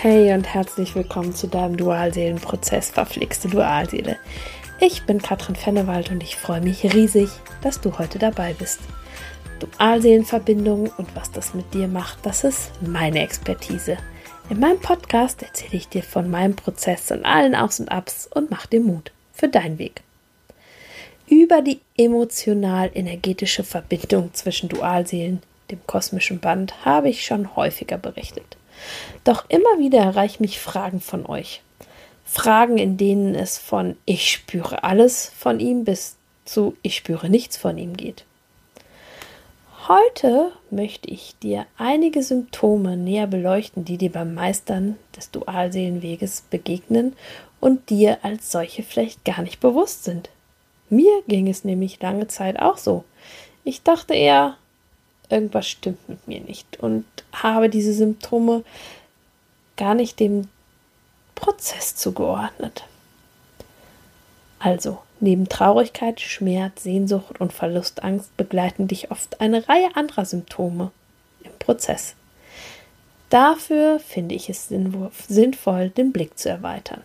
Hey 0.00 0.32
und 0.32 0.44
herzlich 0.44 0.94
willkommen 0.94 1.34
zu 1.34 1.48
deinem 1.48 1.76
Dualseelenprozess 1.76 2.90
Verflixte 2.90 3.48
Dualseele. 3.48 4.16
Ich 4.78 5.02
bin 5.06 5.20
Katrin 5.20 5.56
Fennewald 5.56 6.12
und 6.12 6.22
ich 6.22 6.36
freue 6.36 6.60
mich 6.60 6.84
riesig, 6.94 7.28
dass 7.62 7.80
du 7.80 7.98
heute 7.98 8.20
dabei 8.20 8.54
bist. 8.54 8.78
Dualseelenverbindung 9.58 10.92
und 10.98 11.16
was 11.16 11.32
das 11.32 11.52
mit 11.52 11.74
dir 11.74 11.88
macht, 11.88 12.24
das 12.24 12.44
ist 12.44 12.70
meine 12.80 13.24
Expertise. 13.24 13.96
In 14.48 14.60
meinem 14.60 14.78
Podcast 14.78 15.42
erzähle 15.42 15.74
ich 15.74 15.88
dir 15.88 16.04
von 16.04 16.30
meinem 16.30 16.54
Prozess 16.54 17.10
und 17.10 17.24
allen 17.24 17.56
Aus 17.56 17.80
und 17.80 17.90
Abs 17.90 18.28
und 18.32 18.52
mach 18.52 18.66
dir 18.66 18.80
Mut 18.80 19.10
für 19.32 19.48
deinen 19.48 19.80
Weg. 19.80 20.02
Über 21.26 21.60
die 21.60 21.80
emotional-energetische 21.96 23.64
Verbindung 23.64 24.32
zwischen 24.32 24.68
Dualseelen, 24.68 25.42
dem 25.72 25.84
kosmischen 25.88 26.38
Band, 26.38 26.84
habe 26.84 27.08
ich 27.08 27.26
schon 27.26 27.56
häufiger 27.56 27.98
berichtet. 27.98 28.57
Doch 29.24 29.44
immer 29.48 29.78
wieder 29.78 29.98
erreichen 29.98 30.42
mich 30.42 30.60
Fragen 30.60 31.00
von 31.00 31.26
euch. 31.26 31.62
Fragen, 32.24 32.78
in 32.78 32.96
denen 32.96 33.34
es 33.34 33.58
von 33.58 33.96
ich 34.04 34.30
spüre 34.30 34.84
alles 34.84 35.32
von 35.36 35.60
ihm 35.60 35.84
bis 35.84 36.16
zu 36.44 36.76
ich 36.82 36.96
spüre 36.96 37.28
nichts 37.28 37.56
von 37.56 37.78
ihm 37.78 37.96
geht. 37.96 38.24
Heute 39.88 40.52
möchte 40.70 41.08
ich 41.08 41.34
dir 41.42 41.66
einige 41.78 42.22
Symptome 42.22 42.98
näher 42.98 43.26
beleuchten, 43.26 43.86
die 43.86 43.96
dir 43.96 44.12
beim 44.12 44.34
Meistern 44.34 44.98
des 45.16 45.30
Dualseelenweges 45.30 46.42
begegnen 46.50 47.14
und 47.60 47.88
dir 47.88 48.18
als 48.22 48.52
solche 48.52 48.82
vielleicht 48.82 49.24
gar 49.24 49.40
nicht 49.40 49.60
bewusst 49.60 50.04
sind. 50.04 50.28
Mir 50.90 51.22
ging 51.26 51.48
es 51.48 51.64
nämlich 51.64 52.02
lange 52.02 52.28
Zeit 52.28 52.58
auch 52.60 52.76
so. 52.76 53.04
Ich 53.64 53.82
dachte 53.82 54.14
eher, 54.14 54.56
irgendwas 55.30 55.68
stimmt 55.68 56.08
mit 56.08 56.26
mir 56.26 56.40
nicht 56.40 56.78
und 56.80 57.04
habe 57.32 57.68
diese 57.68 57.92
Symptome 57.92 58.64
gar 59.76 59.94
nicht 59.94 60.18
dem 60.20 60.48
Prozess 61.34 61.94
zugeordnet. 61.96 62.84
Also, 64.58 64.98
neben 65.20 65.48
Traurigkeit, 65.48 66.20
Schmerz, 66.20 66.82
Sehnsucht 66.82 67.40
und 67.40 67.52
Verlustangst 67.52 68.36
begleiten 68.36 68.88
dich 68.88 69.10
oft 69.10 69.40
eine 69.40 69.68
Reihe 69.68 69.94
anderer 69.94 70.24
Symptome 70.24 70.90
im 71.44 71.52
Prozess. 71.58 72.14
Dafür 73.30 74.00
finde 74.00 74.34
ich 74.34 74.48
es 74.48 74.68
sinnvoll, 74.68 75.90
den 75.90 76.12
Blick 76.12 76.38
zu 76.38 76.48
erweitern. 76.48 77.02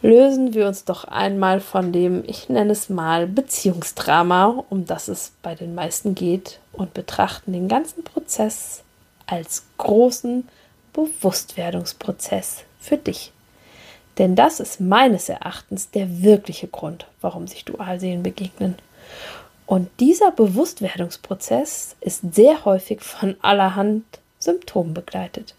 Lösen 0.00 0.54
wir 0.54 0.68
uns 0.68 0.84
doch 0.84 1.04
einmal 1.04 1.60
von 1.60 1.92
dem, 1.92 2.22
ich 2.26 2.48
nenne 2.48 2.72
es 2.72 2.88
mal, 2.88 3.26
Beziehungsdrama, 3.26 4.64
um 4.70 4.86
das 4.86 5.08
es 5.08 5.32
bei 5.42 5.56
den 5.56 5.74
meisten 5.74 6.14
geht, 6.14 6.60
und 6.78 6.94
betrachten 6.94 7.52
den 7.52 7.68
ganzen 7.68 8.04
Prozess 8.04 8.82
als 9.26 9.64
großen 9.76 10.48
Bewusstwerdungsprozess 10.92 12.64
für 12.80 12.96
dich. 12.96 13.32
Denn 14.16 14.34
das 14.34 14.58
ist 14.58 14.80
meines 14.80 15.28
Erachtens 15.28 15.90
der 15.90 16.22
wirkliche 16.22 16.66
Grund, 16.66 17.06
warum 17.20 17.46
sich 17.46 17.64
Dualseelen 17.64 18.22
begegnen. 18.22 18.76
Und 19.66 19.88
dieser 20.00 20.32
Bewusstwerdungsprozess 20.32 21.94
ist 22.00 22.34
sehr 22.34 22.64
häufig 22.64 23.02
von 23.02 23.36
allerhand 23.42 24.04
Symptomen 24.38 24.94
begleitet. 24.94 25.54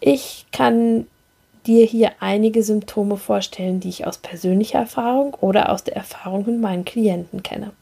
Ich 0.00 0.46
kann 0.50 1.06
dir 1.66 1.84
hier 1.84 2.12
einige 2.20 2.62
Symptome 2.62 3.16
vorstellen, 3.16 3.80
die 3.80 3.90
ich 3.90 4.06
aus 4.06 4.18
persönlicher 4.18 4.78
Erfahrung 4.78 5.34
oder 5.34 5.70
aus 5.70 5.84
der 5.84 5.96
Erfahrung 5.96 6.46
mit 6.46 6.60
meinen 6.60 6.84
Klienten 6.84 7.42
kenne. 7.42 7.72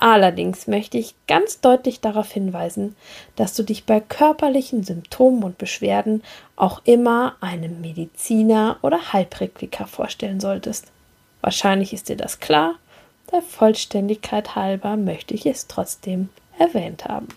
Allerdings 0.00 0.66
möchte 0.66 0.96
ich 0.96 1.14
ganz 1.28 1.60
deutlich 1.60 2.00
darauf 2.00 2.32
hinweisen, 2.32 2.96
dass 3.36 3.54
du 3.54 3.62
dich 3.62 3.84
bei 3.84 4.00
körperlichen 4.00 4.82
Symptomen 4.82 5.44
und 5.44 5.58
Beschwerden 5.58 6.22
auch 6.56 6.80
immer 6.84 7.36
einem 7.42 7.82
Mediziner 7.82 8.78
oder 8.80 9.12
Heilpraktiker 9.12 9.86
vorstellen 9.86 10.40
solltest. 10.40 10.86
Wahrscheinlich 11.42 11.92
ist 11.92 12.08
dir 12.08 12.16
das 12.16 12.40
klar, 12.40 12.76
der 13.30 13.42
Vollständigkeit 13.42 14.56
halber 14.56 14.96
möchte 14.96 15.34
ich 15.34 15.44
es 15.44 15.66
trotzdem 15.66 16.30
erwähnt 16.58 17.04
haben. 17.04 17.28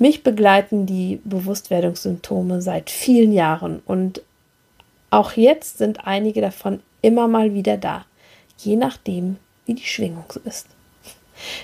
Mich 0.00 0.24
begleiten 0.24 0.86
die 0.86 1.20
Bewusstwerdungssymptome 1.22 2.60
seit 2.62 2.90
vielen 2.90 3.32
Jahren 3.32 3.80
und 3.86 4.22
auch 5.10 5.34
jetzt 5.34 5.78
sind 5.78 6.04
einige 6.04 6.40
davon 6.40 6.80
immer 7.00 7.28
mal 7.28 7.54
wieder 7.54 7.76
da, 7.76 8.06
je 8.58 8.74
nachdem, 8.74 9.36
wie 9.66 9.74
die 9.74 9.86
Schwingung 9.86 10.24
ist. 10.44 10.66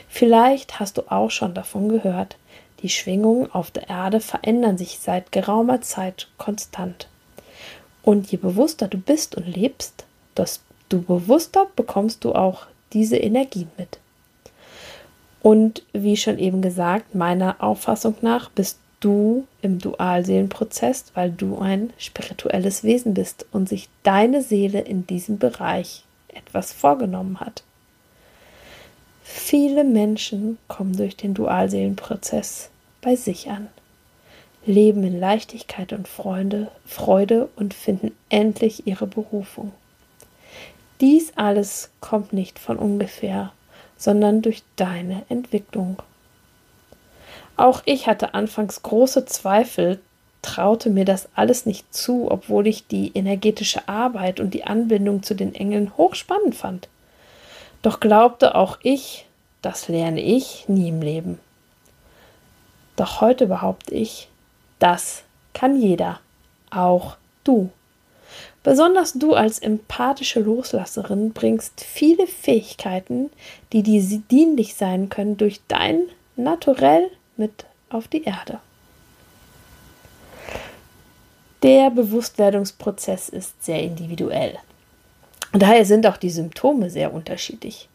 Vielleicht 0.09 0.81
hast 0.81 0.99
du 0.99 1.11
auch 1.11 1.31
schon 1.31 1.55
davon 1.55 1.89
gehört, 1.89 2.37
die 2.83 2.89
Schwingungen 2.89 3.51
auf 3.53 3.71
der 3.71 3.89
Erde 3.89 4.21
verändern 4.21 4.79
sich 4.79 4.99
seit 5.01 5.33
geraumer 5.33 5.81
Zeit 5.81 6.29
konstant. 6.39 7.09
Und 8.03 8.31
je 8.31 8.39
bewusster 8.39 8.89
du 8.89 8.99
bist 8.99 9.35
und 9.35 9.47
lebst, 9.47 10.05
desto 10.37 10.99
bewusster 11.01 11.67
bekommst 11.75 12.25
du 12.25 12.35
auch 12.35 12.67
diese 12.93 13.17
Energien 13.17 13.71
mit. 13.77 13.99
Und 15.43 15.83
wie 15.93 16.17
schon 16.17 16.39
eben 16.39 16.63
gesagt, 16.63 17.15
meiner 17.15 17.63
Auffassung 17.63 18.17
nach 18.23 18.51
bist 18.51 18.79
du 19.01 19.47
im 19.63 19.79
Dualseelenprozess, 19.79 21.07
weil 21.15 21.31
du 21.31 21.59
ein 21.59 21.93
spirituelles 21.99 22.83
Wesen 22.83 23.15
bist 23.15 23.47
und 23.53 23.69
sich 23.69 23.89
deine 24.03 24.43
Seele 24.43 24.81
in 24.81 25.07
diesem 25.07 25.39
Bereich 25.39 26.05
etwas 26.29 26.73
vorgenommen 26.73 27.41
hat. 27.41 27.63
Viele 29.31 29.85
Menschen 29.85 30.57
kommen 30.69 30.97
durch 30.97 31.15
den 31.15 31.35
Dualseelenprozess 31.35 32.71
bei 33.03 33.15
sich 33.15 33.51
an, 33.51 33.69
leben 34.65 35.05
in 35.05 35.21
Leichtigkeit 35.21 35.93
und 35.93 36.09
Freude, 36.09 36.71
Freude 36.87 37.51
und 37.55 37.75
finden 37.75 38.13
endlich 38.31 38.87
ihre 38.87 39.07
Berufung. 39.07 39.73
Dies 41.03 41.35
alles 41.37 41.91
kommt 42.01 42.33
nicht 42.33 42.59
von 42.59 42.79
ungefähr, 42.79 43.53
sondern 43.99 44.41
durch 44.41 44.63
deine 44.77 45.27
Entwicklung. 45.29 45.99
Auch 47.59 47.83
ich 47.85 48.07
hatte 48.07 48.33
anfangs 48.33 48.83
große 48.83 49.27
Zweifel, 49.27 50.01
traute 50.41 50.89
mir 50.89 51.05
das 51.05 51.29
alles 51.35 51.67
nicht 51.67 51.93
zu, 51.95 52.31
obwohl 52.31 52.67
ich 52.67 52.87
die 52.87 53.13
energetische 53.15 53.87
Arbeit 53.91 54.41
und 54.41 54.55
die 54.55 54.65
Anbindung 54.65 55.23
zu 55.23 55.35
den 55.35 55.55
Engeln 55.55 55.99
hochspannend 55.99 56.55
fand. 56.55 56.89
Doch 57.83 58.01
glaubte 58.01 58.55
auch 58.55 58.79
ich, 58.83 59.27
das 59.63 59.89
lerne 59.89 60.21
ich 60.21 60.69
nie 60.69 60.89
im 60.89 61.01
Leben. 61.01 61.39
Doch 62.97 63.21
heute 63.21 63.47
behaupte 63.47 63.95
ich, 63.95 64.29
das 64.79 65.23
kann 65.55 65.81
jeder, 65.81 66.21
auch 66.71 67.17
du. 67.45 67.71
Besonders 68.63 69.15
du 69.15 69.35
als 69.35 69.61
empathische 69.61 70.41
Loslasserin 70.41 71.33
bringst 71.33 71.81
viele 71.81 72.27
Fähigkeiten, 72.27 73.31
die 73.73 73.83
dir 73.83 74.03
dienlich 74.31 74.75
sein 74.75 75.09
können, 75.09 75.37
durch 75.37 75.61
dein 75.69 76.03
Naturell 76.37 77.11
mit 77.37 77.65
auf 77.89 78.09
die 78.09 78.25
Erde. 78.25 78.61
Der 81.63 81.91
Bewusstwerdungsprozess 81.91 83.29
ist 83.29 83.65
sehr 83.65 83.83
individuell. 83.83 84.59
Daher 85.53 85.85
sind 85.85 86.07
auch 86.07 86.17
die 86.17 86.31
Symptome 86.31 86.91
sehr 86.91 87.13
unterschiedlich. 87.13 87.89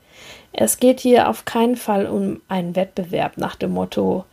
Es 0.52 0.78
geht 0.78 1.00
hier 1.00 1.30
auf 1.30 1.46
keinen 1.46 1.76
Fall 1.76 2.08
um 2.08 2.42
einen 2.48 2.76
Wettbewerb 2.76 3.38
nach 3.38 3.56
dem 3.56 3.72
Motto 3.72 4.26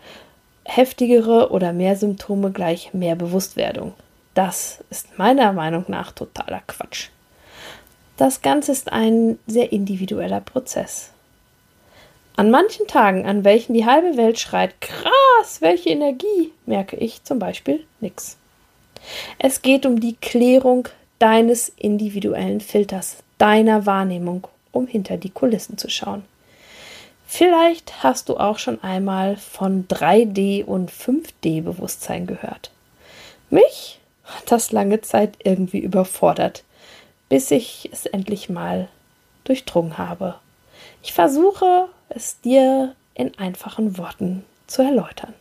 heftigere 0.64 1.50
oder 1.50 1.72
mehr 1.72 1.96
Symptome 1.96 2.50
gleich 2.50 2.94
mehr 2.94 3.16
Bewusstwerdung. 3.16 3.94
Das 4.34 4.84
ist 4.90 5.18
meiner 5.18 5.52
Meinung 5.52 5.84
nach 5.88 6.12
totaler 6.12 6.62
Quatsch. 6.66 7.08
Das 8.16 8.42
Ganze 8.42 8.72
ist 8.72 8.92
ein 8.92 9.38
sehr 9.46 9.72
individueller 9.72 10.40
Prozess. 10.40 11.10
An 12.36 12.50
manchen 12.50 12.86
Tagen, 12.86 13.26
an 13.26 13.44
welchen 13.44 13.74
die 13.74 13.86
halbe 13.86 14.16
Welt 14.16 14.38
schreit, 14.38 14.80
krass, 14.80 15.60
welche 15.60 15.90
Energie, 15.90 16.52
merke 16.66 16.96
ich 16.96 17.24
zum 17.24 17.38
Beispiel 17.38 17.84
nichts. 18.00 18.36
Es 19.38 19.62
geht 19.62 19.86
um 19.86 20.00
die 20.00 20.16
Klärung 20.16 20.88
deines 21.20 21.68
individuellen 21.68 22.60
Filters, 22.60 23.18
deiner 23.38 23.86
Wahrnehmung, 23.86 24.48
um 24.72 24.88
hinter 24.88 25.16
die 25.16 25.30
Kulissen 25.30 25.78
zu 25.78 25.88
schauen. 25.88 26.24
Vielleicht 27.26 28.02
hast 28.02 28.28
du 28.28 28.38
auch 28.38 28.58
schon 28.58 28.82
einmal 28.82 29.36
von 29.36 29.86
3D 29.86 30.64
und 30.64 30.90
5D 30.90 31.62
Bewusstsein 31.62 32.26
gehört. 32.26 32.72
Mich 33.50 34.00
hat 34.24 34.50
das 34.50 34.72
lange 34.72 35.00
Zeit 35.02 35.36
irgendwie 35.44 35.78
überfordert, 35.78 36.64
bis 37.28 37.50
ich 37.50 37.88
es 37.92 38.06
endlich 38.06 38.48
mal 38.48 38.88
durchdrungen 39.44 39.98
habe. 39.98 40.36
Ich 41.02 41.12
versuche 41.12 41.88
es 42.08 42.40
dir 42.40 42.94
in 43.14 43.36
einfachen 43.38 43.98
Worten 43.98 44.44
zu 44.66 44.82
erläutern. 44.82 45.34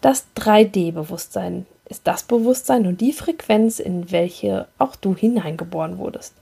Das 0.00 0.26
3D-Bewusstsein 0.36 1.66
ist 1.88 2.06
das 2.06 2.22
Bewusstsein 2.22 2.86
und 2.86 3.00
die 3.00 3.12
Frequenz, 3.12 3.78
in 3.78 4.10
welche 4.10 4.66
auch 4.78 4.96
du 4.96 5.14
hineingeboren 5.14 5.98
wurdest. 5.98 6.34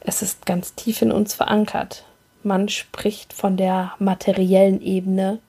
Es 0.00 0.22
ist 0.22 0.46
ganz 0.46 0.74
tief 0.74 1.02
in 1.02 1.12
uns 1.12 1.34
verankert. 1.34 2.04
Man 2.42 2.68
spricht 2.68 3.32
von 3.32 3.56
der 3.56 3.94
materiellen 3.98 4.80
Ebene, 4.80 5.40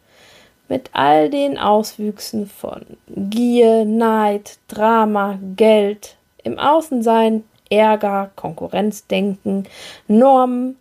mit 0.70 0.90
all 0.94 1.30
den 1.30 1.58
Auswüchsen 1.58 2.48
von 2.48 2.86
Gier, 3.08 3.86
Neid, 3.86 4.58
Drama, 4.68 5.40
Geld, 5.56 6.18
im 6.44 6.60
Außensein, 6.60 7.44
Ärger, 7.70 8.32
Konkurrenzdenken, 8.36 9.68
Normen, 10.08 10.78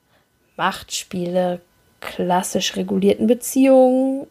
Machtspiele, 0.57 1.61
klassisch 2.01 2.77
regulierten 2.77 3.27
Beziehungen, 3.27 4.27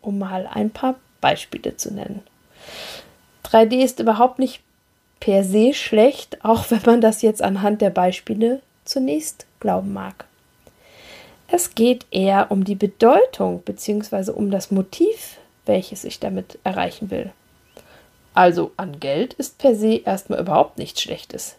um 0.00 0.18
mal 0.18 0.46
ein 0.46 0.70
paar 0.70 0.96
Beispiele 1.20 1.76
zu 1.76 1.92
nennen. 1.92 2.22
3D 3.54 3.84
ist 3.84 4.00
überhaupt 4.00 4.40
nicht 4.40 4.62
per 5.20 5.44
se 5.44 5.74
schlecht, 5.74 6.44
auch 6.44 6.70
wenn 6.70 6.82
man 6.84 7.00
das 7.00 7.22
jetzt 7.22 7.40
anhand 7.40 7.80
der 7.80 7.90
Beispiele 7.90 8.60
zunächst 8.84 9.46
glauben 9.60 9.92
mag. 9.92 10.24
Es 11.46 11.76
geht 11.76 12.04
eher 12.10 12.50
um 12.50 12.64
die 12.64 12.74
Bedeutung 12.74 13.62
bzw. 13.62 14.32
um 14.32 14.50
das 14.50 14.72
Motiv, 14.72 15.38
welches 15.66 16.02
ich 16.02 16.18
damit 16.18 16.58
erreichen 16.64 17.10
will. 17.10 17.32
Also 18.34 18.72
an 18.76 18.98
Geld 18.98 19.34
ist 19.34 19.58
per 19.58 19.76
se 19.76 19.98
erstmal 20.04 20.40
überhaupt 20.40 20.78
nichts 20.78 21.00
Schlechtes. 21.00 21.54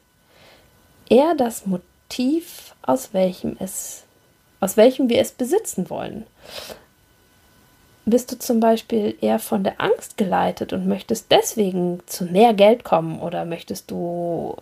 Eher 1.10 1.34
das 1.36 1.66
Motiv, 1.66 2.76
aus 2.82 3.14
welchem 3.14 3.56
es, 3.62 4.04
aus 4.60 4.76
welchem 4.76 5.08
wir 5.08 5.22
es 5.22 5.32
besitzen 5.32 5.90
wollen. 5.90 6.26
Bist 8.06 8.32
du 8.32 8.38
zum 8.38 8.60
Beispiel 8.60 9.18
eher 9.20 9.40
von 9.40 9.64
der 9.64 9.82
Angst 9.82 10.16
geleitet 10.18 10.74
und 10.74 10.88
möchtest 10.88 11.32
deswegen 11.32 12.02
zu 12.06 12.26
mehr 12.26 12.54
Geld 12.54 12.84
kommen 12.84 13.20
oder 13.20 13.46
möchtest 13.46 13.90
du 13.90 14.56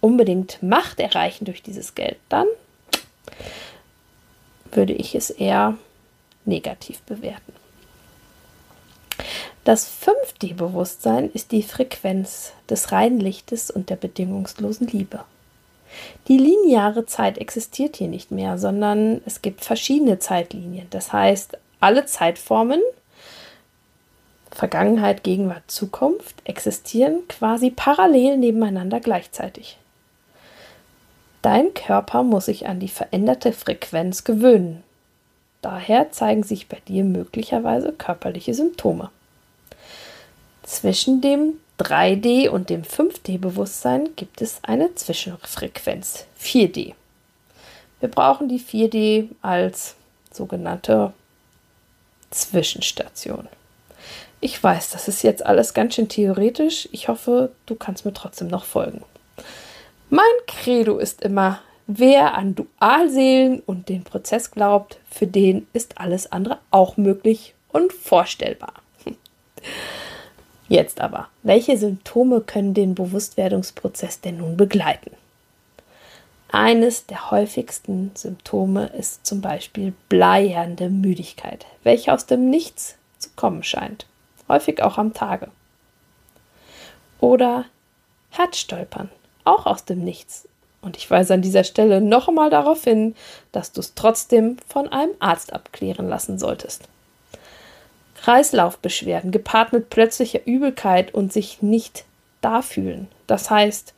unbedingt 0.00 0.60
Macht 0.62 0.98
erreichen 0.98 1.44
durch 1.44 1.62
dieses 1.62 1.94
Geld, 1.94 2.18
dann 2.28 2.46
würde 4.72 4.92
ich 4.92 5.14
es 5.14 5.30
eher 5.30 5.78
negativ 6.44 7.00
bewerten. 7.02 7.52
Das 9.64 9.88
5D-Bewusstsein 9.88 11.30
ist 11.30 11.52
die 11.52 11.62
Frequenz 11.62 12.52
des 12.68 12.90
reinen 12.90 13.20
Lichtes 13.20 13.70
und 13.70 13.90
der 13.90 13.96
bedingungslosen 13.96 14.88
Liebe. 14.88 15.24
Die 16.26 16.38
lineare 16.38 17.06
Zeit 17.06 17.38
existiert 17.38 17.96
hier 17.96 18.08
nicht 18.08 18.32
mehr, 18.32 18.58
sondern 18.58 19.20
es 19.24 19.40
gibt 19.40 19.64
verschiedene 19.64 20.18
Zeitlinien. 20.18 20.88
Das 20.90 21.12
heißt, 21.12 21.58
alle 21.82 22.06
Zeitformen, 22.06 22.80
Vergangenheit, 24.50 25.24
Gegenwart, 25.24 25.64
Zukunft, 25.66 26.36
existieren 26.44 27.26
quasi 27.28 27.70
parallel 27.70 28.36
nebeneinander 28.36 29.00
gleichzeitig. 29.00 29.78
Dein 31.40 31.74
Körper 31.74 32.22
muss 32.22 32.46
sich 32.46 32.68
an 32.68 32.78
die 32.78 32.88
veränderte 32.88 33.52
Frequenz 33.52 34.22
gewöhnen. 34.22 34.84
Daher 35.60 36.12
zeigen 36.12 36.44
sich 36.44 36.68
bei 36.68 36.78
dir 36.86 37.02
möglicherweise 37.02 37.92
körperliche 37.92 38.54
Symptome. 38.54 39.10
Zwischen 40.62 41.20
dem 41.20 41.54
3D 41.80 42.48
und 42.48 42.70
dem 42.70 42.82
5D-Bewusstsein 42.82 44.10
gibt 44.14 44.40
es 44.40 44.60
eine 44.62 44.94
Zwischenfrequenz 44.94 46.26
4D. 46.40 46.94
Wir 47.98 48.08
brauchen 48.08 48.48
die 48.48 48.60
4D 48.60 49.28
als 49.40 49.96
sogenannte 50.32 51.12
Zwischenstation. 52.32 53.48
Ich 54.40 54.60
weiß, 54.60 54.90
das 54.90 55.06
ist 55.06 55.22
jetzt 55.22 55.46
alles 55.46 55.72
ganz 55.72 55.94
schön 55.94 56.08
theoretisch. 56.08 56.88
Ich 56.90 57.06
hoffe, 57.06 57.52
du 57.66 57.76
kannst 57.76 58.04
mir 58.04 58.12
trotzdem 58.12 58.48
noch 58.48 58.64
folgen. 58.64 59.02
Mein 60.10 60.24
Credo 60.48 60.98
ist 60.98 61.22
immer, 61.22 61.60
wer 61.86 62.34
an 62.34 62.56
Dualseelen 62.56 63.60
und 63.60 63.88
den 63.88 64.02
Prozess 64.02 64.50
glaubt, 64.50 64.98
für 65.08 65.26
den 65.26 65.66
ist 65.72 65.98
alles 65.98 66.30
andere 66.32 66.58
auch 66.70 66.96
möglich 66.96 67.54
und 67.68 67.92
vorstellbar. 67.92 68.74
Jetzt 70.68 71.00
aber, 71.00 71.28
welche 71.42 71.76
Symptome 71.76 72.40
können 72.40 72.74
den 72.74 72.94
Bewusstwerdungsprozess 72.94 74.20
denn 74.20 74.38
nun 74.38 74.56
begleiten? 74.56 75.12
Eines 76.54 77.06
der 77.06 77.30
häufigsten 77.30 78.10
Symptome 78.14 78.88
ist 78.88 79.24
zum 79.24 79.40
Beispiel 79.40 79.94
bleiernde 80.10 80.90
Müdigkeit, 80.90 81.64
welche 81.82 82.12
aus 82.12 82.26
dem 82.26 82.50
Nichts 82.50 82.96
zu 83.18 83.30
kommen 83.36 83.62
scheint, 83.62 84.06
häufig 84.50 84.82
auch 84.82 84.98
am 84.98 85.14
Tage. 85.14 85.48
Oder 87.20 87.64
Herzstolpern, 88.28 89.08
auch 89.44 89.64
aus 89.64 89.86
dem 89.86 90.04
Nichts. 90.04 90.46
Und 90.82 90.98
ich 90.98 91.10
weise 91.10 91.32
an 91.32 91.40
dieser 91.40 91.64
Stelle 91.64 92.02
noch 92.02 92.28
einmal 92.28 92.50
darauf 92.50 92.84
hin, 92.84 93.16
dass 93.52 93.72
du 93.72 93.80
es 93.80 93.94
trotzdem 93.94 94.58
von 94.68 94.88
einem 94.88 95.14
Arzt 95.20 95.54
abklären 95.54 96.06
lassen 96.06 96.38
solltest. 96.38 96.86
Kreislaufbeschwerden 98.20 99.30
gepaart 99.30 99.72
mit 99.72 99.88
plötzlicher 99.88 100.46
Übelkeit 100.46 101.14
und 101.14 101.32
sich 101.32 101.62
nicht 101.62 102.04
da 102.42 102.60
fühlen. 102.60 103.08
Das 103.26 103.48
heißt, 103.48 103.94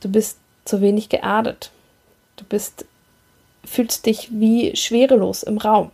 du 0.00 0.10
bist 0.10 0.38
zu 0.66 0.80
wenig 0.80 1.08
geerdet. 1.08 1.70
Du 2.36 2.44
bist 2.44 2.84
fühlst 3.66 4.06
dich 4.06 4.28
wie 4.30 4.76
schwerelos 4.76 5.42
im 5.42 5.58
Raum. 5.58 5.90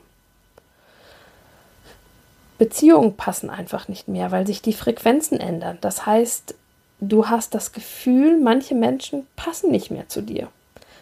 Beziehungen 2.58 3.16
passen 3.16 3.50
einfach 3.50 3.88
nicht 3.88 4.08
mehr, 4.08 4.30
weil 4.30 4.46
sich 4.46 4.62
die 4.62 4.72
Frequenzen 4.72 5.40
ändern. 5.40 5.78
Das 5.80 6.06
heißt, 6.06 6.54
du 7.00 7.28
hast 7.28 7.54
das 7.54 7.72
Gefühl, 7.72 8.38
manche 8.38 8.74
Menschen 8.74 9.26
passen 9.34 9.70
nicht 9.70 9.90
mehr 9.90 10.08
zu 10.08 10.22
dir. 10.22 10.48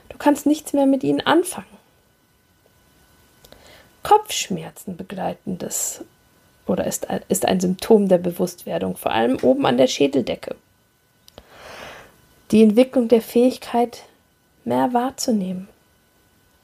Du 0.08 0.16
kannst 0.16 0.46
nichts 0.46 0.72
mehr 0.72 0.86
mit 0.86 1.04
ihnen 1.04 1.20
anfangen. 1.20 1.66
Kopfschmerzen 4.02 4.96
begleiten 4.96 5.58
das 5.58 6.02
oder 6.66 6.86
ist, 6.86 7.06
ist 7.28 7.44
ein 7.46 7.60
Symptom 7.60 8.08
der 8.08 8.18
Bewusstwerdung, 8.18 8.96
vor 8.96 9.12
allem 9.12 9.36
oben 9.42 9.66
an 9.66 9.76
der 9.76 9.88
Schädeldecke. 9.88 10.56
Die 12.50 12.64
Entwicklung 12.64 13.06
der 13.06 13.22
Fähigkeit, 13.22 14.02
mehr 14.64 14.92
wahrzunehmen. 14.92 15.68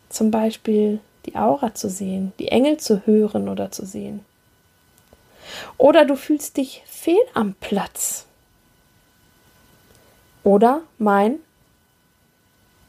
Zum 0.08 0.32
Beispiel 0.32 0.98
die 1.26 1.36
Aura 1.36 1.74
zu 1.74 1.88
sehen, 1.88 2.32
die 2.40 2.48
Engel 2.48 2.78
zu 2.78 3.06
hören 3.06 3.48
oder 3.48 3.70
zu 3.70 3.86
sehen. 3.86 4.24
Oder 5.78 6.04
du 6.04 6.16
fühlst 6.16 6.56
dich 6.56 6.82
fehl 6.86 7.22
am 7.34 7.54
Platz 7.60 8.26
oder 10.42 10.82
mein 10.98 11.38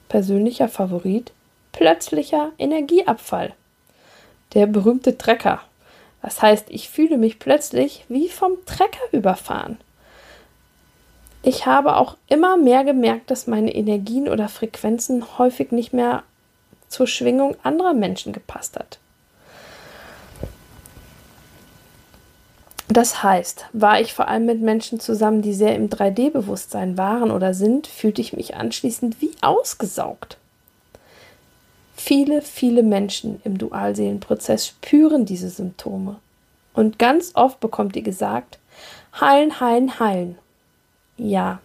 persönlicher 0.09 0.67
Favorit, 0.67 1.31
plötzlicher 1.73 2.51
Energieabfall. 2.57 3.53
Der 4.53 4.65
berühmte 4.65 5.17
Trecker. 5.19 5.61
Das 6.23 6.41
heißt, 6.41 6.65
ich 6.69 6.89
fühle 6.89 7.17
mich 7.17 7.37
plötzlich 7.37 8.05
wie 8.09 8.27
vom 8.29 8.53
Trecker 8.65 9.11
überfahren. 9.11 9.77
Ich 11.47 11.65
habe 11.65 11.95
auch 11.95 12.17
immer 12.27 12.57
mehr 12.57 12.83
gemerkt, 12.83 13.31
dass 13.31 13.47
meine 13.47 13.73
Energien 13.73 14.27
oder 14.27 14.49
Frequenzen 14.49 15.23
häufig 15.37 15.71
nicht 15.71 15.93
mehr 15.93 16.23
zur 16.89 17.07
Schwingung 17.07 17.55
anderer 17.63 17.93
Menschen 17.93 18.33
gepasst 18.33 18.75
hat. 18.77 18.99
Das 22.89 23.23
heißt, 23.23 23.67
war 23.71 24.01
ich 24.01 24.13
vor 24.13 24.27
allem 24.27 24.45
mit 24.45 24.59
Menschen 24.59 24.99
zusammen, 24.99 25.41
die 25.41 25.53
sehr 25.53 25.73
im 25.77 25.87
3D-Bewusstsein 25.87 26.97
waren 26.97 27.31
oder 27.31 27.53
sind, 27.53 27.87
fühlte 27.87 28.19
ich 28.19 28.33
mich 28.33 28.57
anschließend 28.57 29.21
wie 29.21 29.31
ausgesaugt. 29.39 30.37
Viele, 31.95 32.41
viele 32.41 32.83
Menschen 32.83 33.39
im 33.45 33.57
Dualseelenprozess 33.57 34.67
spüren 34.67 35.23
diese 35.23 35.49
Symptome. 35.49 36.17
Und 36.73 36.99
ganz 36.99 37.31
oft 37.35 37.61
bekommt 37.61 37.95
ihr 37.95 38.03
gesagt, 38.03 38.59
heilen, 39.21 39.61
heilen, 39.61 39.97
heilen. 40.01 40.37
Ja, 41.17 41.59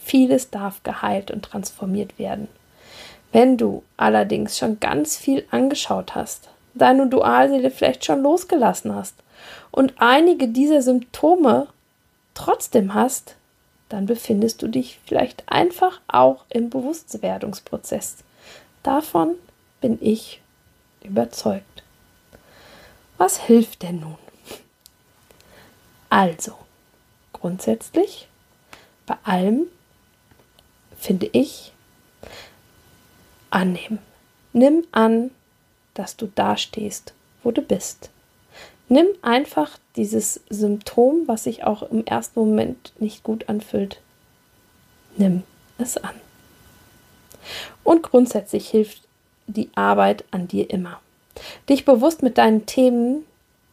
vieles 0.00 0.50
darf 0.50 0.82
geheilt 0.82 1.30
und 1.30 1.42
transformiert 1.42 2.18
werden. 2.18 2.48
Wenn 3.32 3.56
du 3.56 3.82
allerdings 3.96 4.56
schon 4.56 4.80
ganz 4.80 5.16
viel 5.16 5.46
angeschaut 5.50 6.14
hast, 6.14 6.48
deine 6.74 7.06
Dualseele 7.08 7.70
vielleicht 7.70 8.04
schon 8.04 8.22
losgelassen 8.22 8.94
hast 8.94 9.14
und 9.70 9.94
einige 9.98 10.48
dieser 10.48 10.82
Symptome 10.82 11.68
trotzdem 12.34 12.94
hast, 12.94 13.34
dann 13.88 14.06
befindest 14.06 14.62
du 14.62 14.68
dich 14.68 14.98
vielleicht 15.06 15.44
einfach 15.46 16.00
auch 16.08 16.44
im 16.50 16.70
Bewusstwerdungsprozess. 16.70 18.18
Davon 18.82 19.34
bin 19.80 19.98
ich 20.00 20.40
überzeugt. 21.02 21.82
Was 23.16 23.38
hilft 23.38 23.82
denn 23.82 24.00
nun? 24.00 24.16
Also, 26.10 26.54
grundsätzlich, 27.32 28.28
bei 29.08 29.16
allem 29.24 29.66
finde 30.98 31.28
ich, 31.32 31.72
annehmen. 33.50 33.98
Nimm 34.52 34.84
an, 34.92 35.30
dass 35.94 36.16
du 36.16 36.26
dastehst, 36.26 37.14
wo 37.42 37.50
du 37.50 37.62
bist. 37.62 38.10
Nimm 38.88 39.06
einfach 39.22 39.78
dieses 39.96 40.40
Symptom, 40.48 41.26
was 41.26 41.44
sich 41.44 41.64
auch 41.64 41.82
im 41.82 42.04
ersten 42.04 42.40
Moment 42.40 42.92
nicht 42.98 43.22
gut 43.22 43.48
anfühlt. 43.48 44.00
Nimm 45.16 45.42
es 45.78 45.96
an. 45.96 46.14
Und 47.84 48.02
grundsätzlich 48.02 48.68
hilft 48.68 49.02
die 49.46 49.70
Arbeit 49.74 50.24
an 50.30 50.48
dir 50.48 50.68
immer. 50.70 51.00
Dich 51.68 51.84
bewusst 51.84 52.22
mit 52.22 52.38
deinen 52.38 52.66
Themen 52.66 53.24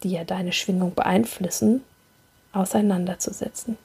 die 0.03 0.11
ja 0.11 0.23
deine 0.23 0.53
Schwingung 0.53 0.93
beeinflussen, 0.93 1.83
auseinanderzusetzen. 2.53 3.77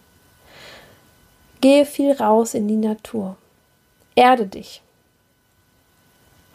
Gehe 1.60 1.84
viel 1.84 2.12
raus 2.12 2.54
in 2.54 2.68
die 2.68 2.76
Natur. 2.76 3.36
Erde 4.14 4.46
dich. 4.46 4.82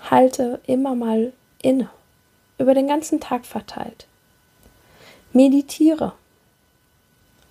Halte 0.09 0.59
immer 0.65 0.95
mal 0.95 1.33
inne, 1.61 1.89
über 2.57 2.73
den 2.73 2.87
ganzen 2.87 3.19
Tag 3.19 3.45
verteilt. 3.45 4.07
Meditiere 5.33 6.13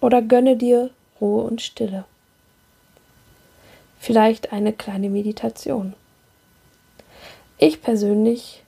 oder 0.00 0.22
gönne 0.22 0.56
dir 0.56 0.90
Ruhe 1.20 1.42
und 1.42 1.62
Stille. 1.62 2.04
Vielleicht 3.98 4.52
eine 4.52 4.72
kleine 4.72 5.08
Meditation. 5.08 5.94
Ich 7.58 7.80
persönlich 7.80 8.62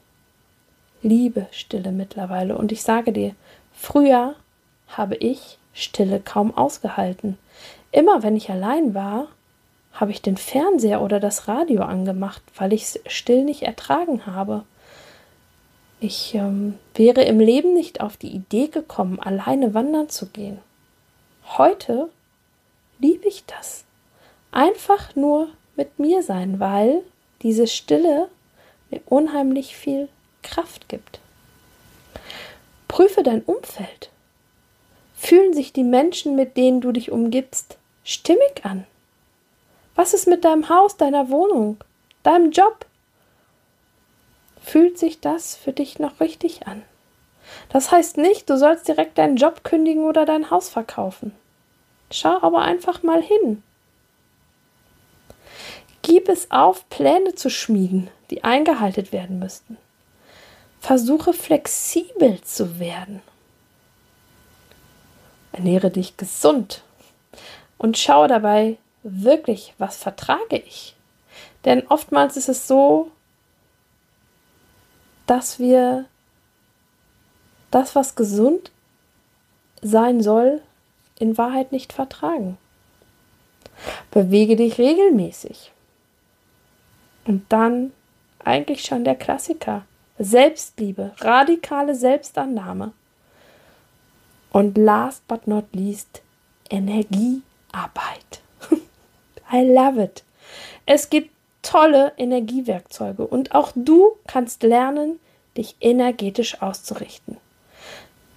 liebe 1.02 1.46
Stille 1.50 1.92
mittlerweile 1.92 2.56
und 2.56 2.72
ich 2.72 2.82
sage 2.82 3.12
dir, 3.12 3.34
früher 3.74 4.34
habe 4.88 5.16
ich 5.16 5.58
Stille 5.74 6.20
kaum 6.20 6.56
ausgehalten. 6.56 7.36
Immer 7.96 8.22
wenn 8.22 8.36
ich 8.36 8.50
allein 8.50 8.94
war, 8.94 9.28
habe 9.94 10.10
ich 10.10 10.20
den 10.20 10.36
Fernseher 10.36 11.00
oder 11.00 11.18
das 11.18 11.48
Radio 11.48 11.80
angemacht, 11.80 12.42
weil 12.54 12.74
ich 12.74 12.82
es 12.82 13.00
still 13.06 13.42
nicht 13.42 13.62
ertragen 13.62 14.26
habe. 14.26 14.64
Ich 15.98 16.34
ähm, 16.34 16.74
wäre 16.94 17.22
im 17.22 17.40
Leben 17.40 17.72
nicht 17.72 18.02
auf 18.02 18.18
die 18.18 18.28
Idee 18.28 18.66
gekommen, 18.66 19.18
alleine 19.18 19.72
wandern 19.72 20.10
zu 20.10 20.26
gehen. 20.26 20.58
Heute 21.56 22.10
liebe 22.98 23.28
ich 23.28 23.46
das. 23.46 23.84
Einfach 24.52 25.16
nur 25.16 25.48
mit 25.74 25.98
mir 25.98 26.22
sein, 26.22 26.60
weil 26.60 27.00
diese 27.40 27.66
Stille 27.66 28.28
mir 28.90 29.00
unheimlich 29.06 29.74
viel 29.74 30.10
Kraft 30.42 30.90
gibt. 30.90 31.18
Prüfe 32.88 33.22
dein 33.22 33.40
Umfeld. 33.40 34.10
Fühlen 35.14 35.54
sich 35.54 35.72
die 35.72 35.82
Menschen, 35.82 36.36
mit 36.36 36.58
denen 36.58 36.82
du 36.82 36.92
dich 36.92 37.10
umgibst, 37.10 37.78
stimmig 38.06 38.64
an? 38.64 38.86
Was 39.96 40.14
ist 40.14 40.28
mit 40.28 40.44
deinem 40.44 40.68
Haus, 40.68 40.96
deiner 40.96 41.28
Wohnung, 41.28 41.78
deinem 42.22 42.52
Job? 42.52 42.86
Fühlt 44.62 44.98
sich 44.98 45.20
das 45.20 45.56
für 45.56 45.72
dich 45.72 45.98
noch 45.98 46.20
richtig 46.20 46.66
an? 46.66 46.82
Das 47.68 47.90
heißt 47.90 48.16
nicht, 48.16 48.48
du 48.48 48.56
sollst 48.56 48.88
direkt 48.88 49.18
deinen 49.18 49.36
Job 49.36 49.64
kündigen 49.64 50.04
oder 50.04 50.24
dein 50.24 50.50
Haus 50.50 50.68
verkaufen. 50.68 51.32
Schau 52.10 52.40
aber 52.42 52.62
einfach 52.62 53.02
mal 53.02 53.22
hin. 53.22 53.62
Gib 56.02 56.28
es 56.28 56.50
auf, 56.50 56.88
Pläne 56.88 57.34
zu 57.34 57.50
schmieden, 57.50 58.08
die 58.30 58.44
eingehalten 58.44 59.10
werden 59.10 59.38
müssten. 59.40 59.76
Versuche 60.80 61.32
flexibel 61.32 62.40
zu 62.42 62.78
werden. 62.78 63.22
Ernähre 65.52 65.90
dich 65.90 66.16
gesund 66.16 66.82
und 67.78 67.98
schaue 67.98 68.28
dabei 68.28 68.78
wirklich, 69.02 69.74
was 69.78 69.96
vertrage 69.96 70.56
ich. 70.56 70.96
Denn 71.64 71.86
oftmals 71.88 72.36
ist 72.36 72.48
es 72.48 72.66
so, 72.66 73.10
dass 75.26 75.58
wir 75.58 76.06
das, 77.70 77.94
was 77.94 78.14
gesund 78.14 78.70
sein 79.82 80.22
soll, 80.22 80.62
in 81.18 81.36
Wahrheit 81.36 81.72
nicht 81.72 81.92
vertragen. 81.92 82.58
Bewege 84.10 84.56
dich 84.56 84.78
regelmäßig. 84.78 85.72
Und 87.26 87.44
dann 87.50 87.92
eigentlich 88.44 88.84
schon 88.84 89.04
der 89.04 89.16
Klassiker. 89.16 89.84
Selbstliebe, 90.18 91.12
radikale 91.18 91.94
Selbstannahme. 91.94 92.92
Und 94.50 94.78
last 94.78 95.26
but 95.28 95.46
not 95.46 95.66
least, 95.72 96.22
Energiearbeit. 97.76 98.40
I 99.52 99.62
love 99.62 100.02
it. 100.02 100.22
Es 100.86 101.10
gibt 101.10 101.30
tolle 101.62 102.12
Energiewerkzeuge 102.16 103.26
und 103.26 103.54
auch 103.54 103.72
du 103.74 104.12
kannst 104.26 104.62
lernen, 104.62 105.18
dich 105.56 105.76
energetisch 105.80 106.62
auszurichten. 106.62 107.38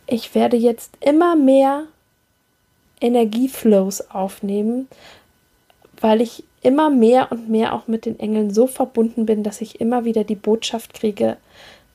Ich 0.08 0.34
werde 0.34 0.58
jetzt 0.58 0.92
immer 1.00 1.36
mehr 1.36 1.86
Energieflows 3.00 4.10
aufnehmen, 4.10 4.88
weil 6.02 6.22
ich 6.22 6.44
immer 6.62 6.90
mehr 6.90 7.32
und 7.32 7.50
mehr 7.50 7.74
auch 7.74 7.88
mit 7.88 8.06
den 8.06 8.20
Engeln 8.20 8.54
so 8.54 8.68
verbunden 8.68 9.26
bin, 9.26 9.44
dass 9.44 9.62
ich 9.62 9.80
immer 9.80 10.06
wieder 10.06 10.24
die 10.24 10.36
Botschaft 10.36 10.94
kriege, 10.94 11.38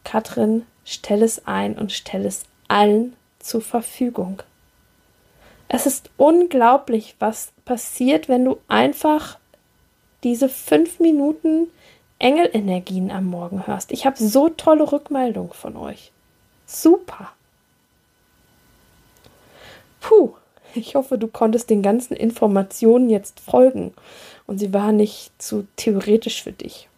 Katrin, 0.04 0.64
stell 0.84 1.22
es 1.22 1.46
ein 1.46 1.76
und 1.76 1.92
stell 1.92 2.24
es 2.24 2.44
allen 2.68 3.14
zur 3.40 3.60
Verfügung. 3.60 4.42
Es 5.68 5.86
ist 5.86 6.10
unglaublich, 6.16 7.16
was 7.18 7.52
passiert, 7.64 8.28
wenn 8.28 8.44
du 8.44 8.58
einfach 8.68 9.38
diese 10.22 10.48
fünf 10.48 11.00
Minuten 11.00 11.68
Engelenergien 12.18 13.10
am 13.10 13.26
Morgen 13.26 13.66
hörst. 13.66 13.92
Ich 13.92 14.06
habe 14.06 14.16
so 14.16 14.48
tolle 14.48 14.90
Rückmeldungen 14.90 15.52
von 15.52 15.76
euch. 15.76 16.12
Super. 16.66 17.32
Puh, 20.00 20.34
ich 20.74 20.94
hoffe, 20.94 21.18
du 21.18 21.28
konntest 21.28 21.70
den 21.70 21.82
ganzen 21.82 22.14
Informationen 22.14 23.10
jetzt 23.10 23.40
folgen 23.40 23.94
und 24.46 24.58
sie 24.58 24.72
waren 24.72 24.96
nicht 24.96 25.30
zu 25.40 25.66
theoretisch 25.76 26.42
für 26.42 26.52
dich. 26.52 26.88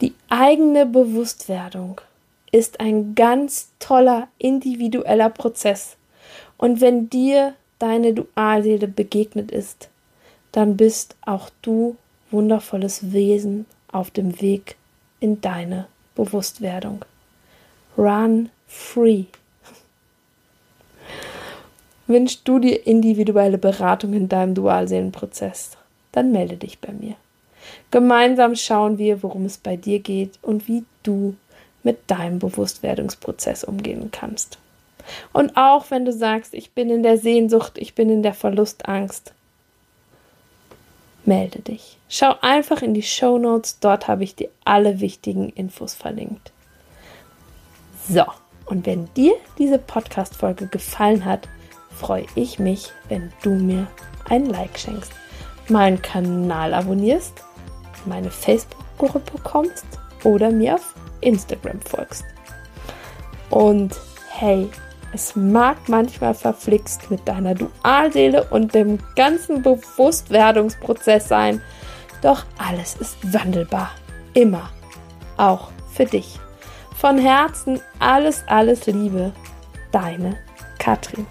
Die 0.00 0.14
eigene 0.28 0.84
Bewusstwerdung 0.84 2.00
ist 2.52 2.80
ein 2.80 3.14
ganz 3.14 3.70
toller 3.78 4.28
individueller 4.38 5.30
Prozess. 5.30 5.95
Und 6.58 6.80
wenn 6.80 7.10
dir 7.10 7.54
deine 7.78 8.14
Dualseele 8.14 8.88
begegnet 8.88 9.50
ist, 9.50 9.88
dann 10.52 10.76
bist 10.76 11.16
auch 11.24 11.50
du 11.62 11.96
wundervolles 12.30 13.12
Wesen 13.12 13.66
auf 13.92 14.10
dem 14.10 14.40
Weg 14.40 14.76
in 15.20 15.40
deine 15.40 15.86
Bewusstwerdung. 16.14 17.04
Run 17.96 18.50
free. 18.66 19.24
Wünschst 22.06 22.46
du 22.46 22.58
dir 22.58 22.86
individuelle 22.86 23.58
Beratung 23.58 24.12
in 24.12 24.28
deinem 24.28 24.54
Dualseelenprozess? 24.54 25.76
Dann 26.12 26.32
melde 26.32 26.56
dich 26.56 26.78
bei 26.78 26.92
mir. 26.92 27.16
Gemeinsam 27.90 28.54
schauen 28.54 28.96
wir, 28.98 29.22
worum 29.22 29.44
es 29.44 29.58
bei 29.58 29.76
dir 29.76 29.98
geht 29.98 30.38
und 30.42 30.68
wie 30.68 30.84
du 31.02 31.34
mit 31.82 32.10
deinem 32.10 32.38
Bewusstwerdungsprozess 32.38 33.64
umgehen 33.64 34.10
kannst. 34.12 34.58
Und 35.32 35.56
auch 35.56 35.90
wenn 35.90 36.04
du 36.04 36.12
sagst, 36.12 36.54
ich 36.54 36.72
bin 36.72 36.90
in 36.90 37.02
der 37.02 37.18
Sehnsucht, 37.18 37.78
ich 37.78 37.94
bin 37.94 38.10
in 38.10 38.22
der 38.22 38.34
Verlustangst, 38.34 39.32
melde 41.24 41.60
dich. 41.60 41.98
Schau 42.08 42.34
einfach 42.40 42.82
in 42.82 42.94
die 42.94 43.02
Show 43.02 43.38
Notes, 43.38 43.80
dort 43.80 44.08
habe 44.08 44.24
ich 44.24 44.36
dir 44.36 44.48
alle 44.64 45.00
wichtigen 45.00 45.50
Infos 45.50 45.94
verlinkt. 45.94 46.52
So, 48.08 48.24
und 48.66 48.86
wenn 48.86 49.12
dir 49.14 49.34
diese 49.58 49.78
Podcast-Folge 49.78 50.68
gefallen 50.68 51.24
hat, 51.24 51.48
freue 51.90 52.26
ich 52.34 52.58
mich, 52.58 52.92
wenn 53.08 53.32
du 53.42 53.50
mir 53.50 53.86
ein 54.28 54.46
Like 54.46 54.78
schenkst, 54.78 55.12
meinen 55.68 56.00
Kanal 56.02 56.74
abonnierst, 56.74 57.42
meine 58.04 58.30
Facebook-Gruppe 58.30 59.38
kommst 59.42 59.86
oder 60.24 60.50
mir 60.50 60.74
auf 60.74 60.94
Instagram 61.20 61.80
folgst. 61.80 62.24
Und 63.50 63.96
hey, 64.30 64.68
es 65.16 65.34
mag 65.34 65.88
manchmal 65.88 66.34
verflixt 66.34 67.10
mit 67.10 67.26
deiner 67.26 67.54
Dualseele 67.54 68.44
und 68.50 68.74
dem 68.74 68.98
ganzen 69.14 69.62
Bewusstwerdungsprozess 69.62 71.26
sein, 71.26 71.62
doch 72.20 72.44
alles 72.58 72.96
ist 72.96 73.32
wandelbar. 73.32 73.92
Immer. 74.34 74.68
Auch 75.38 75.70
für 75.90 76.04
dich. 76.04 76.38
Von 76.94 77.18
Herzen 77.18 77.80
alles, 77.98 78.44
alles 78.46 78.86
Liebe. 78.86 79.32
Deine 79.90 80.36
Katrin. 80.78 81.26